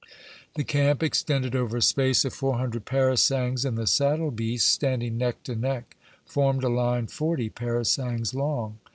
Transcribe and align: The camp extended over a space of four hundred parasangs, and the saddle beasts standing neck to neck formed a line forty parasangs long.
The 0.55 0.63
camp 0.63 1.03
extended 1.03 1.55
over 1.55 1.77
a 1.77 1.81
space 1.83 2.25
of 2.25 2.33
four 2.33 2.57
hundred 2.57 2.85
parasangs, 2.85 3.63
and 3.63 3.77
the 3.77 3.85
saddle 3.85 4.31
beasts 4.31 4.67
standing 4.67 5.19
neck 5.19 5.43
to 5.43 5.55
neck 5.55 5.95
formed 6.25 6.63
a 6.63 6.69
line 6.69 7.05
forty 7.05 7.51
parasangs 7.51 8.33
long. 8.33 8.79